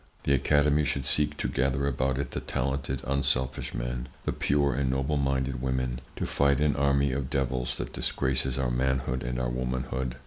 [0.23, 4.89] The Academy should seek to gather about it the talented, unselfish men, the pure and
[4.89, 9.49] noble minded women, to fight an army of devils that disgraces our manhood and our
[9.51, 10.15] womanhood.